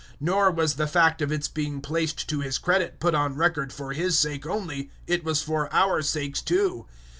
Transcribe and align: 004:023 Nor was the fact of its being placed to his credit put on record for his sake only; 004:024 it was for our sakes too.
004:023 0.13 0.15
Nor 0.21 0.49
was 0.53 0.73
the 0.73 0.87
fact 0.87 1.21
of 1.21 1.31
its 1.31 1.47
being 1.47 1.79
placed 1.79 2.27
to 2.27 2.39
his 2.39 2.57
credit 2.57 2.99
put 2.99 3.13
on 3.13 3.35
record 3.35 3.71
for 3.71 3.93
his 3.93 4.17
sake 4.17 4.47
only; 4.47 4.85
004:024 4.85 4.89
it 5.05 5.23
was 5.23 5.43
for 5.43 5.71
our 5.71 6.01
sakes 6.01 6.41
too. 6.41 6.87